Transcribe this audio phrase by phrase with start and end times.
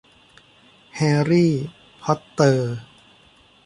[0.95, 1.53] แฮร์รี่
[2.03, 2.73] พอตเตอร์